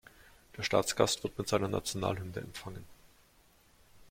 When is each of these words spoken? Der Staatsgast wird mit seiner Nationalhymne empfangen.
Der 0.57 0.63
Staatsgast 0.63 1.21
wird 1.21 1.37
mit 1.37 1.47
seiner 1.47 1.67
Nationalhymne 1.67 2.37
empfangen. 2.39 2.85